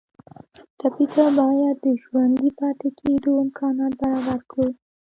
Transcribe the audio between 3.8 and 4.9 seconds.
برابر کړو.